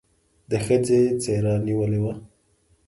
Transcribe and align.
د 0.49 0.51
ښځې 0.65 0.99
څېره 1.21 1.53
نېولې 1.65 1.99
وه. 2.03 2.13